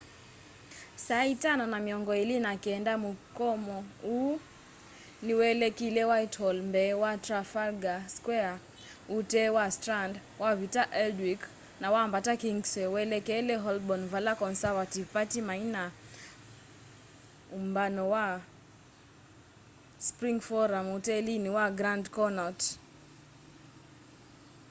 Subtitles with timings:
[1.05, 3.77] saa ĩtano na mĩongo ĩlĩ na kenda mũkomo
[4.13, 4.31] ũu
[5.23, 8.53] nĩ welekeĩle whitehall mbee wa trafalgar square
[9.17, 11.43] ũtee wa strand wavita aldwych
[11.81, 15.83] na wambata kingsway welekele holborn vala conservative party maina na
[17.57, 18.25] ũmbano wa
[20.07, 22.59] spring forum utelini wa grand connaught